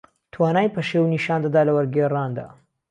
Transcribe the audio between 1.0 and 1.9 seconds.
نیشان دەدا لە